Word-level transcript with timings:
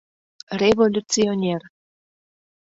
—Революционер... 0.61 1.61